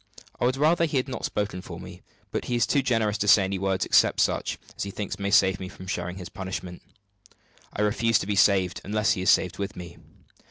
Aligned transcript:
I 0.39 0.45
would 0.45 0.57
rather 0.57 0.85
he 0.85 0.97
had 0.97 1.13
spoken 1.25 1.61
for 1.61 1.79
me; 1.79 2.01
but 2.31 2.45
he 2.45 2.55
is 2.55 2.65
too 2.65 2.81
generous 2.81 3.19
to 3.19 3.27
say 3.27 3.43
any 3.43 3.59
words 3.59 3.85
except 3.85 4.19
such 4.19 4.57
as 4.75 4.81
he 4.81 4.89
thinks 4.89 5.19
may 5.19 5.29
save 5.29 5.59
me 5.59 5.69
from 5.69 5.85
sharing 5.85 6.15
his 6.17 6.27
punishment. 6.27 6.81
I 7.71 7.83
refuse 7.83 8.17
to 8.17 8.25
be 8.25 8.35
saved, 8.35 8.81
unless 8.83 9.11
he 9.11 9.21
is 9.21 9.29
saved 9.29 9.59
with 9.59 9.75
me. 9.75 9.99